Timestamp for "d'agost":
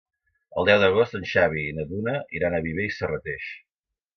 0.83-1.17